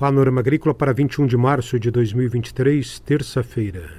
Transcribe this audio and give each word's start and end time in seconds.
Panorama 0.00 0.40
Agrícola 0.40 0.74
para 0.74 0.94
21 0.94 1.26
de 1.26 1.36
março 1.36 1.78
de 1.78 1.90
2023, 1.90 3.00
terça-feira. 3.00 3.90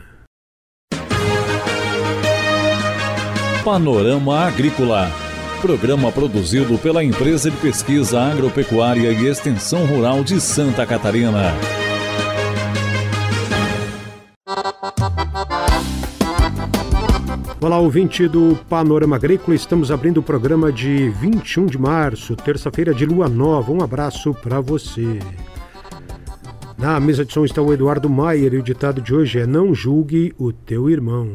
Panorama 3.63 4.39
Agrícola. 4.39 5.11
Programa 5.61 6.11
produzido 6.11 6.75
pela 6.79 7.03
Empresa 7.03 7.51
de 7.51 7.57
Pesquisa 7.57 8.19
Agropecuária 8.19 9.11
e 9.11 9.27
Extensão 9.27 9.85
Rural 9.85 10.23
de 10.23 10.41
Santa 10.41 10.87
Catarina. 10.87 11.53
Olá, 17.61 17.77
ouvinte 17.77 18.27
do 18.27 18.57
Panorama 18.67 19.17
Agrícola. 19.17 19.53
Estamos 19.53 19.91
abrindo 19.91 20.17
o 20.17 20.23
programa 20.23 20.71
de 20.71 21.09
21 21.09 21.67
de 21.67 21.77
março, 21.77 22.35
terça-feira 22.35 22.91
de 22.91 23.05
lua 23.05 23.29
nova. 23.29 23.71
Um 23.71 23.83
abraço 23.83 24.33
para 24.33 24.59
você. 24.59 25.19
Na 26.81 26.99
mesa 26.99 27.23
de 27.23 27.31
som 27.31 27.45
está 27.45 27.61
o 27.61 27.71
Eduardo 27.71 28.09
Maier 28.09 28.55
e 28.55 28.57
o 28.57 28.63
ditado 28.63 28.99
de 29.01 29.13
hoje 29.13 29.39
é: 29.39 29.45
Não 29.45 29.71
julgue 29.71 30.33
o 30.39 30.51
teu 30.51 30.89
irmão. 30.89 31.29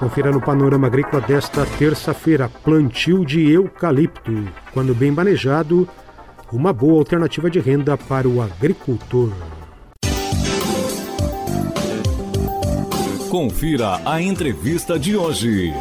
Confira 0.00 0.32
no 0.32 0.40
Panorama 0.40 0.88
Agrícola 0.88 1.22
desta 1.22 1.64
terça-feira: 1.64 2.48
plantio 2.64 3.24
de 3.24 3.48
eucalipto. 3.48 4.32
Quando 4.74 4.96
bem 4.96 5.12
manejado, 5.12 5.88
uma 6.52 6.72
boa 6.72 6.98
alternativa 6.98 7.48
de 7.48 7.60
renda 7.60 7.96
para 7.96 8.28
o 8.28 8.42
agricultor. 8.42 9.32
Confira 13.30 14.00
a 14.04 14.20
entrevista 14.20 14.98
de 14.98 15.16
hoje. 15.16 15.72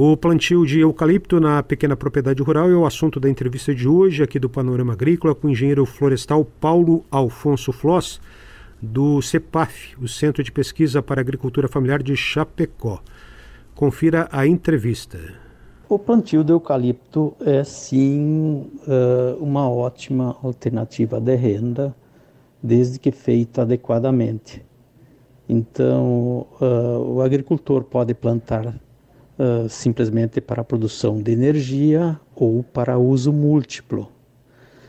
O 0.00 0.16
plantio 0.16 0.64
de 0.64 0.78
eucalipto 0.78 1.40
na 1.40 1.60
pequena 1.60 1.96
propriedade 1.96 2.40
rural 2.40 2.70
é 2.70 2.76
o 2.76 2.86
assunto 2.86 3.18
da 3.18 3.28
entrevista 3.28 3.74
de 3.74 3.88
hoje 3.88 4.22
aqui 4.22 4.38
do 4.38 4.48
Panorama 4.48 4.92
Agrícola 4.92 5.34
com 5.34 5.48
o 5.48 5.50
engenheiro 5.50 5.84
florestal 5.84 6.44
Paulo 6.44 7.04
Alfonso 7.10 7.72
Floss, 7.72 8.20
do 8.80 9.20
CEPAF, 9.20 9.96
o 10.00 10.06
Centro 10.06 10.44
de 10.44 10.52
Pesquisa 10.52 11.02
para 11.02 11.20
Agricultura 11.20 11.66
Familiar 11.66 12.00
de 12.00 12.14
Chapecó. 12.16 13.00
Confira 13.74 14.28
a 14.30 14.46
entrevista. 14.46 15.18
O 15.88 15.98
plantio 15.98 16.44
de 16.44 16.52
eucalipto 16.52 17.34
é 17.44 17.64
sim 17.64 18.70
eh, 18.86 19.36
uma 19.40 19.68
ótima 19.68 20.36
alternativa 20.44 21.20
de 21.20 21.34
renda, 21.34 21.92
desde 22.62 23.00
que 23.00 23.10
feita 23.10 23.62
adequadamente. 23.62 24.64
Então, 25.48 26.46
uh, 26.60 27.14
o 27.16 27.20
agricultor 27.20 27.82
pode 27.82 28.14
plantar 28.14 28.78
uh, 29.38 29.68
simplesmente 29.68 30.40
para 30.40 30.62
a 30.62 30.64
produção 30.64 31.22
de 31.22 31.32
energia 31.32 32.18
ou 32.34 32.62
para 32.62 32.98
uso 32.98 33.32
múltiplo. 33.32 34.10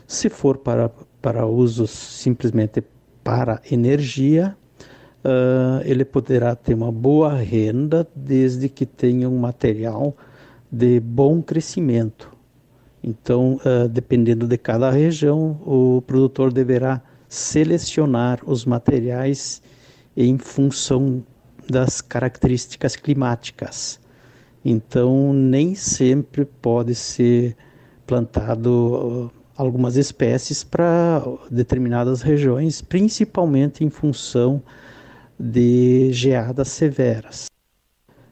Se 0.06 0.28
for 0.28 0.58
para, 0.58 0.90
para 1.22 1.46
uso 1.46 1.86
simplesmente 1.86 2.82
para 3.22 3.60
energia, 3.70 4.56
uh, 5.24 5.82
ele 5.84 6.04
poderá 6.04 6.54
ter 6.56 6.74
uma 6.74 6.90
boa 6.90 7.34
renda 7.34 8.06
desde 8.14 8.68
que 8.68 8.84
tenha 8.84 9.28
um 9.28 9.38
material 9.38 10.16
de 10.70 11.00
bom 11.00 11.40
crescimento. 11.42 12.30
Então, 13.02 13.58
dependendo 13.90 14.46
de 14.46 14.58
cada 14.58 14.90
região, 14.90 15.58
o 15.64 16.02
produtor 16.06 16.52
deverá 16.52 17.00
selecionar 17.30 18.40
os 18.44 18.66
materiais 18.66 19.62
em 20.14 20.36
função 20.36 21.24
das 21.68 22.00
características 22.00 22.96
climáticas. 22.96 24.00
Então, 24.64 25.32
nem 25.32 25.74
sempre 25.74 26.44
pode 26.44 26.94
ser 26.94 27.56
plantado 28.06 29.30
uh, 29.30 29.30
algumas 29.56 29.96
espécies 29.96 30.64
para 30.64 31.22
determinadas 31.50 32.22
regiões, 32.22 32.82
principalmente 32.82 33.84
em 33.84 33.90
função 33.90 34.62
de 35.38 36.12
geadas 36.12 36.68
severas. 36.68 37.46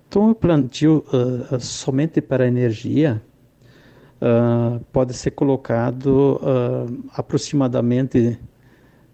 Então, 0.09 0.31
o 0.31 0.35
plantio 0.35 1.05
uh, 1.13 1.61
somente 1.61 2.21
para 2.21 2.47
energia 2.47 3.23
uh, 4.21 4.83
pode 4.93 5.15
ser 5.15 5.31
colocado 5.33 6.41
uh, 6.43 7.05
aproximadamente 7.15 8.39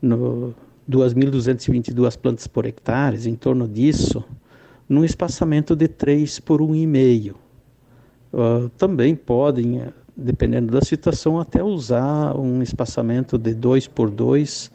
no, 0.00 0.54
2.222 0.88 2.18
plantas 2.18 2.46
por 2.46 2.66
hectare, 2.66 3.28
em 3.28 3.34
torno 3.34 3.66
disso, 3.66 4.24
num 4.88 5.04
espaçamento 5.04 5.74
de 5.74 5.88
3 5.88 6.40
por 6.40 6.60
1,5. 6.60 7.34
Uh, 8.32 8.68
também 8.70 9.14
podem, 9.14 9.82
dependendo 10.16 10.72
da 10.72 10.82
situação, 10.82 11.38
até 11.38 11.62
usar 11.62 12.36
um 12.36 12.62
espaçamento 12.62 13.38
de 13.38 13.54
2 13.54 13.88
por 13.88 14.10
2, 14.10 14.70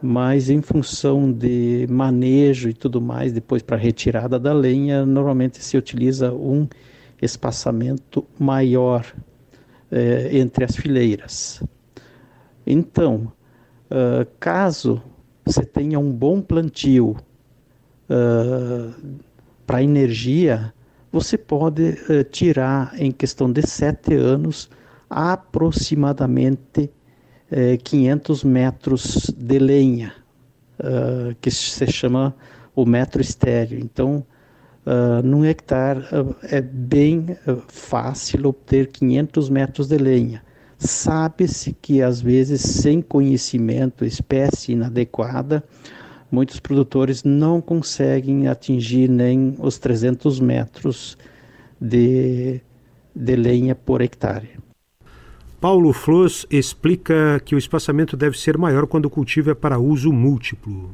mas 0.00 0.50
em 0.50 0.60
função 0.60 1.32
de 1.32 1.86
manejo 1.88 2.68
e 2.68 2.74
tudo 2.74 3.00
mais, 3.00 3.32
depois 3.32 3.62
para 3.62 3.76
retirada 3.76 4.38
da 4.38 4.52
lenha, 4.52 5.06
normalmente 5.06 5.62
se 5.62 5.76
utiliza 5.76 6.32
um 6.32 6.66
espaçamento 7.20 8.26
maior 8.38 9.04
eh, 9.90 10.30
entre 10.38 10.64
as 10.64 10.74
fileiras. 10.74 11.62
Então, 12.66 13.32
uh, 13.90 14.26
caso 14.40 15.02
você 15.44 15.64
tenha 15.64 15.98
um 15.98 16.10
bom 16.10 16.40
plantio 16.40 17.16
uh, 18.08 18.94
para 19.72 19.82
energia, 19.82 20.70
você 21.10 21.38
pode 21.38 21.98
uh, 22.10 22.22
tirar 22.30 22.92
em 22.98 23.10
questão 23.10 23.50
de 23.50 23.66
sete 23.66 24.14
anos 24.14 24.68
aproximadamente 25.08 26.82
uh, 26.82 26.90
eh, 27.50 27.78
500 27.78 28.44
metros 28.44 29.30
de 29.34 29.58
lenha, 29.58 30.12
uh, 30.78 31.34
que 31.40 31.50
se 31.50 31.86
chama 31.86 32.34
o 32.76 32.84
metro 32.84 33.22
estéreo. 33.22 33.78
Então, 33.78 34.24
Uh, 34.84 35.22
num 35.24 35.44
hectare 35.44 36.00
uh, 36.00 36.34
é 36.42 36.60
bem 36.60 37.36
uh, 37.46 37.62
fácil 37.68 38.48
obter 38.48 38.88
500 38.88 39.48
metros 39.48 39.86
de 39.86 39.96
lenha. 39.96 40.42
Sabe-se 40.76 41.72
que, 41.80 42.02
às 42.02 42.20
vezes, 42.20 42.62
sem 42.62 43.00
conhecimento, 43.00 44.04
espécie 44.04 44.72
inadequada, 44.72 45.62
muitos 46.32 46.58
produtores 46.58 47.22
não 47.22 47.60
conseguem 47.60 48.48
atingir 48.48 49.08
nem 49.08 49.54
os 49.58 49.78
300 49.78 50.40
metros 50.40 51.18
de, 51.78 52.60
de 53.14 53.36
lenha 53.36 53.74
por 53.74 54.00
hectare. 54.00 54.50
Paulo 55.60 55.92
Flores 55.92 56.46
explica 56.50 57.38
que 57.44 57.54
o 57.54 57.58
espaçamento 57.58 58.16
deve 58.16 58.36
ser 58.38 58.56
maior 58.56 58.86
quando 58.86 59.06
o 59.06 59.10
cultivo 59.10 59.50
é 59.50 59.54
para 59.54 59.78
uso 59.78 60.10
múltiplo. 60.10 60.90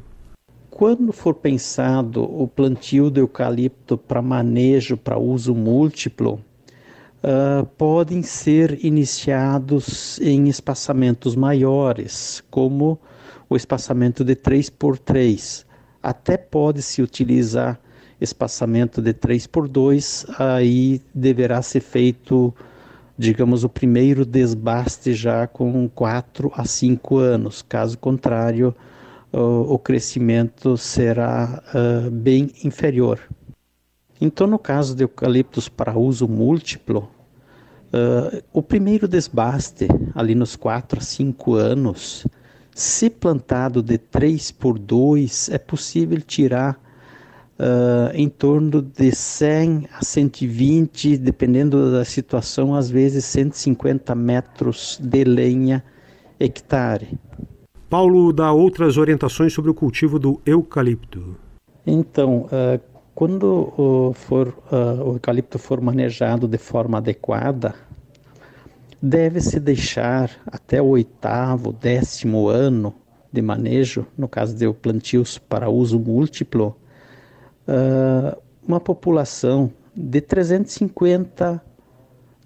Quando 0.69 1.11
for 1.11 1.33
pensado 1.33 2.21
o 2.21 2.47
plantio 2.47 3.09
do 3.09 3.19
eucalipto 3.19 3.97
para 3.97 4.21
manejo 4.21 4.95
para 4.95 5.17
uso 5.17 5.55
múltiplo, 5.55 6.39
uh, 7.23 7.65
podem 7.77 8.21
ser 8.21 8.85
iniciados 8.85 10.19
em 10.19 10.47
espaçamentos 10.47 11.35
maiores, 11.35 12.43
como 12.51 12.99
o 13.49 13.55
espaçamento 13.55 14.23
de 14.23 14.35
3 14.35 14.69
por 14.69 14.97
3. 14.97 15.65
Até 16.01 16.37
pode-se 16.37 17.01
utilizar 17.01 17.79
espaçamento 18.21 19.01
de 19.01 19.13
3 19.13 19.47
por 19.47 19.67
2, 19.67 20.25
aí 20.37 21.01
deverá 21.13 21.61
ser 21.61 21.79
feito, 21.79 22.53
digamos, 23.17 23.63
o 23.63 23.69
primeiro 23.69 24.25
desbaste 24.25 25.13
já 25.13 25.47
com 25.47 25.89
4 25.89 26.51
a 26.53 26.65
5 26.65 27.17
anos. 27.17 27.61
Caso 27.61 27.97
contrário, 27.97 28.75
o 29.31 29.79
crescimento 29.79 30.77
será 30.77 31.63
bem 32.11 32.51
inferior. 32.63 33.19
Então, 34.21 34.45
no 34.45 34.59
caso 34.59 34.93
de 34.95 35.03
eucaliptos 35.03 35.69
para 35.69 35.97
uso 35.97 36.27
múltiplo, 36.27 37.09
uh, 37.93 38.43
o 38.51 38.61
primeiro 38.61 39.07
desbaste, 39.07 39.87
ali 40.13 40.35
nos 40.35 40.57
4 40.57 40.99
a 40.99 41.01
5 41.01 41.53
anos, 41.53 42.27
se 42.79 43.09
plantado 43.09 43.83
de 43.83 43.97
3 43.97 44.51
por 44.51 44.79
2, 44.79 45.49
é 45.49 45.57
possível 45.57 46.21
tirar 46.21 46.79
uh, 47.59 48.09
em 48.13 48.29
torno 48.29 48.81
de 48.81 49.11
100 49.11 49.89
a 49.91 50.03
120, 50.03 51.17
dependendo 51.17 51.91
da 51.91 52.05
situação, 52.05 52.73
às 52.73 52.89
vezes 52.89 53.25
150 53.25 54.15
metros 54.15 54.97
de 55.01 55.23
lenha 55.25 55.83
hectare. 56.39 57.19
Paulo 57.89 58.31
dá 58.31 58.51
outras 58.53 58.97
orientações 58.97 59.51
sobre 59.51 59.71
o 59.71 59.73
cultivo 59.73 60.17
do 60.17 60.39
eucalipto. 60.45 61.35
Então, 61.85 62.45
uh, 62.45 62.79
quando 63.13 63.73
uh, 63.77 64.13
for, 64.13 64.47
uh, 64.71 65.03
o 65.03 65.13
eucalipto 65.15 65.59
for 65.59 65.81
manejado 65.81 66.47
de 66.47 66.57
forma 66.57 66.99
adequada, 66.99 67.75
deve-se 69.01 69.59
deixar 69.59 70.31
até 70.45 70.81
o 70.81 70.87
oitavo, 70.87 71.71
décimo 71.71 72.47
ano 72.47 72.93
de 73.31 73.41
manejo, 73.41 74.05
no 74.17 74.27
caso 74.27 74.55
de 74.55 74.71
plantios 74.73 75.37
para 75.37 75.69
uso 75.69 75.99
múltiplo, 75.99 76.75
uh, 77.67 78.39
uma 78.67 78.79
população 78.79 79.71
de 79.95 80.21
350 80.21 81.61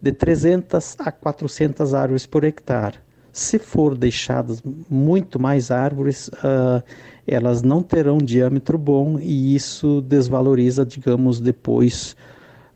de 0.01 0.11
300 0.11 0.97
a 0.99 1.11
400 1.11 1.93
árvores 1.93 2.25
por 2.25 2.43
hectare. 2.43 2.97
Se 3.31 3.57
for 3.57 3.97
deixadas 3.97 4.61
muito 4.89 5.39
mais 5.39 5.71
árvores, 5.71 6.27
uh, 6.27 6.83
elas 7.25 7.63
não 7.63 7.81
terão 7.81 8.17
diâmetro 8.17 8.77
bom 8.77 9.17
e 9.17 9.55
isso 9.55 10.01
desvaloriza, 10.01 10.85
digamos, 10.85 11.39
depois 11.39 12.15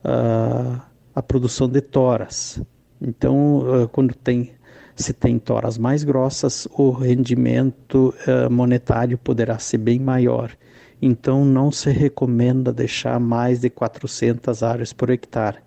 uh, 0.03 0.81
a 1.13 1.21
produção 1.21 1.67
de 1.67 1.81
toras. 1.81 2.59
Então, 3.01 3.83
uh, 3.83 3.87
quando 3.89 4.13
tem 4.13 4.51
se 4.95 5.13
tem 5.13 5.37
toras 5.37 5.77
mais 5.77 6.03
grossas, 6.03 6.67
o 6.71 6.89
rendimento 6.89 8.15
monetário 8.49 9.15
poderá 9.15 9.59
ser 9.59 9.77
bem 9.77 9.99
maior. 9.99 10.51
Então, 10.99 11.45
não 11.45 11.71
se 11.71 11.91
recomenda 11.91 12.73
deixar 12.73 13.19
mais 13.19 13.59
de 13.59 13.69
400 13.69 14.63
árvores 14.63 14.93
por 14.93 15.11
hectare 15.11 15.59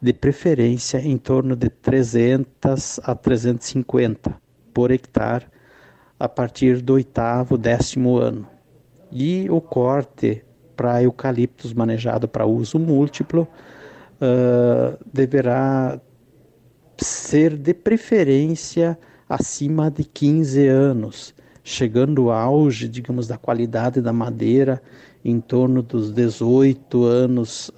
de 0.00 0.12
preferência 0.12 0.98
em 0.98 1.16
torno 1.16 1.56
de 1.56 1.70
300 1.70 3.00
a 3.02 3.14
350 3.14 4.36
por 4.72 4.90
hectare 4.90 5.46
a 6.20 6.28
partir 6.28 6.82
do 6.82 6.94
oitavo, 6.94 7.56
décimo 7.56 8.16
ano. 8.16 8.46
E 9.10 9.48
o 9.50 9.60
corte 9.60 10.44
para 10.76 11.02
eucaliptos 11.02 11.72
manejado 11.72 12.28
para 12.28 12.46
uso 12.46 12.78
múltiplo 12.78 13.48
uh, 14.20 14.98
deverá 15.12 16.00
ser 17.04 17.56
de 17.56 17.72
preferência 17.72 18.98
acima 19.28 19.90
de 19.90 20.04
15 20.04 20.66
anos, 20.66 21.34
chegando 21.62 22.30
ao 22.30 22.38
auge, 22.38 22.88
digamos, 22.88 23.26
da 23.26 23.36
qualidade 23.36 24.00
da 24.00 24.12
madeira 24.12 24.82
em 25.24 25.40
torno 25.40 25.82
dos 25.82 26.12
18 26.12 27.04
anos, 27.04 27.70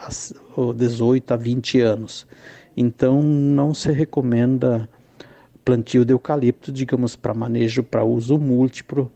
ou 0.57 0.73
18 0.73 1.33
a 1.33 1.37
20 1.37 1.81
anos. 1.81 2.27
Então, 2.77 3.23
não 3.23 3.75
se 3.75 3.91
recomenda 3.91 4.89
plantio 5.65 6.05
de 6.05 6.13
eucalipto, 6.13 6.73
digamos, 6.73 7.17
para 7.17 7.35
manejo 7.35 7.83
para 7.83 8.05
uso 8.05 8.39
múltiplo, 8.39 9.11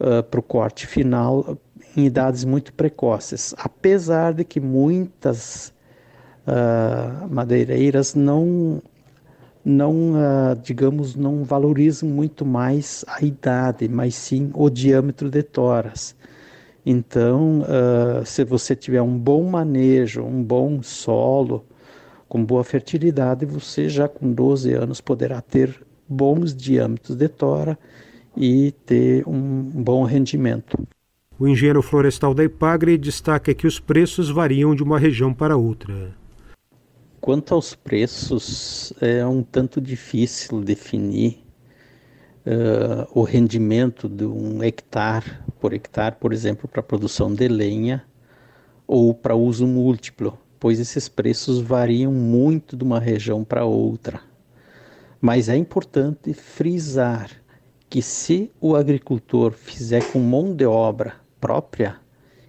uh, 0.00 0.22
para 0.22 0.40
o 0.40 0.42
corte 0.42 0.86
final, 0.86 1.58
em 1.96 2.06
idades 2.06 2.44
muito 2.44 2.72
precoces. 2.72 3.54
Apesar 3.58 4.34
de 4.34 4.44
que 4.44 4.60
muitas 4.60 5.72
uh, 6.46 7.28
madeireiras 7.28 8.14
não, 8.14 8.82
não 9.68 10.12
uh, 10.12 10.54
digamos, 10.62 11.16
não 11.16 11.42
valorizam 11.42 12.08
muito 12.08 12.46
mais 12.46 13.04
a 13.08 13.24
idade, 13.24 13.88
mas 13.88 14.14
sim 14.14 14.48
o 14.54 14.70
diâmetro 14.70 15.28
de 15.28 15.42
toras. 15.42 16.14
Então, 16.84 17.62
uh, 17.62 18.24
se 18.24 18.44
você 18.44 18.76
tiver 18.76 19.02
um 19.02 19.18
bom 19.18 19.42
manejo, 19.42 20.22
um 20.22 20.40
bom 20.40 20.80
solo, 20.84 21.64
com 22.28 22.44
boa 22.44 22.62
fertilidade, 22.62 23.44
você 23.44 23.88
já 23.88 24.06
com 24.06 24.32
12 24.32 24.72
anos 24.72 25.00
poderá 25.00 25.40
ter 25.40 25.84
bons 26.08 26.54
diâmetros 26.54 27.16
de 27.16 27.26
tora 27.26 27.76
e 28.36 28.70
ter 28.84 29.26
um 29.26 29.62
bom 29.62 30.04
rendimento. 30.04 30.78
O 31.36 31.48
engenheiro 31.48 31.82
florestal 31.82 32.32
da 32.34 32.44
Ipagre 32.44 32.96
destaca 32.96 33.52
que 33.52 33.66
os 33.66 33.80
preços 33.80 34.30
variam 34.30 34.76
de 34.76 34.84
uma 34.84 34.98
região 34.98 35.34
para 35.34 35.56
outra. 35.56 36.14
Quanto 37.26 37.54
aos 37.54 37.74
preços, 37.74 38.92
é 39.00 39.26
um 39.26 39.42
tanto 39.42 39.80
difícil 39.80 40.60
definir 40.60 41.44
uh, 42.46 43.10
o 43.12 43.24
rendimento 43.24 44.08
de 44.08 44.24
um 44.24 44.62
hectare 44.62 45.32
por 45.58 45.72
hectare, 45.74 46.14
por 46.20 46.32
exemplo, 46.32 46.68
para 46.68 46.84
produção 46.84 47.34
de 47.34 47.48
lenha 47.48 48.04
ou 48.86 49.12
para 49.12 49.34
uso 49.34 49.66
múltiplo, 49.66 50.38
pois 50.60 50.78
esses 50.78 51.08
preços 51.08 51.58
variam 51.58 52.12
muito 52.12 52.76
de 52.76 52.84
uma 52.84 53.00
região 53.00 53.42
para 53.42 53.64
outra. 53.64 54.20
Mas 55.20 55.48
é 55.48 55.56
importante 55.56 56.32
frisar 56.32 57.28
que 57.90 58.02
se 58.02 58.52
o 58.60 58.76
agricultor 58.76 59.50
fizer 59.50 60.12
com 60.12 60.20
mão 60.20 60.54
de 60.54 60.64
obra 60.64 61.16
própria, 61.40 61.96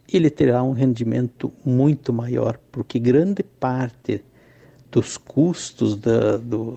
ele 0.07 0.29
terá 0.29 0.61
um 0.61 0.71
rendimento 0.71 1.51
muito 1.65 2.13
maior, 2.13 2.59
porque 2.71 2.99
grande 2.99 3.41
parte 3.41 4.23
dos 4.97 5.15
custos 5.15 5.95
da, 5.95 6.37
do, 6.37 6.75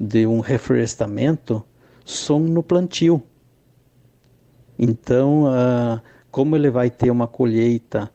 de 0.00 0.26
um 0.26 0.40
reflorestamento 0.40 1.62
são 2.02 2.40
no 2.40 2.62
plantio. 2.62 3.22
Então, 4.78 5.44
uh, 5.44 6.00
como 6.30 6.56
ele 6.56 6.70
vai 6.70 6.88
ter 6.88 7.10
uma 7.10 7.26
colheita 7.26 8.10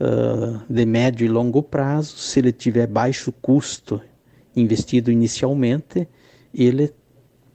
uh, 0.00 0.60
de 0.68 0.84
médio 0.84 1.24
e 1.24 1.28
longo 1.28 1.62
prazo, 1.62 2.16
se 2.16 2.40
ele 2.40 2.50
tiver 2.50 2.88
baixo 2.88 3.30
custo 3.40 4.02
investido 4.56 5.12
inicialmente, 5.12 6.08
ele 6.52 6.92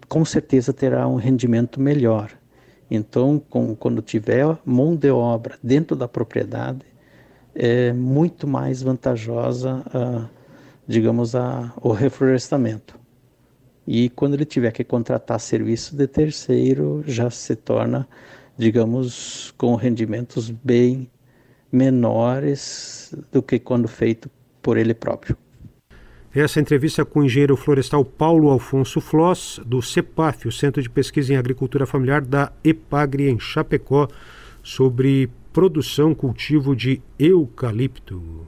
com 0.08 0.24
certeza 0.24 0.72
terá 0.72 1.06
um 1.10 1.16
rendimento 1.16 1.78
melhor. 1.78 2.32
Então, 2.90 3.38
com, 3.50 3.76
quando 3.76 4.02
tiver 4.02 4.58
mão 4.64 4.96
de 4.96 5.12
obra 5.12 5.60
dentro 5.62 5.94
da 5.94 6.08
propriedade, 6.08 6.86
é 7.54 7.92
muito 7.92 8.48
mais 8.48 8.82
vantajosa, 8.82 9.84
uh, 9.94 10.41
digamos, 10.88 11.36
a, 11.36 11.74
o 11.82 11.92
reflorestamento. 11.92 13.00
E 13.88 14.10
quando 14.10 14.36
ele 14.36 14.46
tiver 14.46 14.72
que 14.72 14.84
contratar 14.84 15.40
serviço 15.40 15.96
de 15.96 16.08
terceiro, 16.08 17.04
já 17.06 17.30
se 17.30 17.56
torna, 17.56 18.08
digamos, 18.58 19.54
com 19.58 19.76
rendimentos 19.76 20.50
bem 20.50 21.10
menores 21.72 23.14
do 23.32 23.42
que 23.42 23.58
quando 23.58 23.88
feito 23.88 24.30
por 24.62 24.78
ele 24.78 24.94
próprio. 24.94 25.36
Essa 26.34 26.62
entrevista 26.62 27.04
com 27.04 27.20
o 27.20 27.24
engenheiro 27.26 27.58
florestal 27.58 28.06
Paulo 28.06 28.50
Alfonso 28.50 29.02
Floss, 29.02 29.60
do 29.66 29.82
CEPAF, 29.82 30.48
o 30.48 30.52
Centro 30.52 30.82
de 30.82 30.90
Pesquisa 30.90 31.34
em 31.34 31.36
Agricultura 31.36 31.86
Familiar 31.86 32.22
da 32.22 32.54
EPAGRE, 32.64 33.30
em 33.30 33.38
Chapecó, 33.38 34.08
sobre 34.64 35.30
produção 35.52 36.16
cultivo 36.16 36.74
de 36.74 37.02
eucalipto. 37.20 38.48